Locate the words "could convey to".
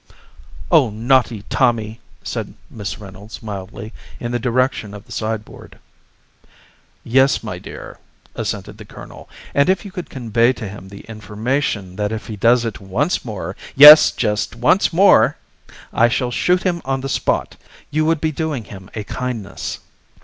9.91-10.67